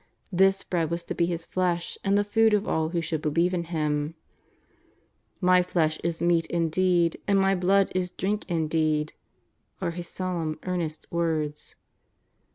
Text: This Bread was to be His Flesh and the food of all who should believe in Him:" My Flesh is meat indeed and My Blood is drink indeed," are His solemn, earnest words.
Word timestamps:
This 0.31 0.63
Bread 0.63 0.89
was 0.89 1.03
to 1.03 1.13
be 1.13 1.27
His 1.27 1.45
Flesh 1.45 1.95
and 2.03 2.17
the 2.17 2.23
food 2.23 2.55
of 2.55 2.67
all 2.67 2.89
who 2.89 3.01
should 3.01 3.21
believe 3.21 3.53
in 3.53 3.65
Him:" 3.65 4.15
My 5.49 5.61
Flesh 5.61 5.99
is 6.03 6.23
meat 6.23 6.47
indeed 6.47 7.21
and 7.27 7.39
My 7.39 7.53
Blood 7.53 7.91
is 7.93 8.09
drink 8.09 8.43
indeed," 8.49 9.13
are 9.79 9.91
His 9.91 10.07
solemn, 10.07 10.57
earnest 10.63 11.05
words. 11.11 11.75